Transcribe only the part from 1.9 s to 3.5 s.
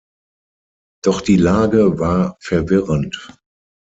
war verwirrend.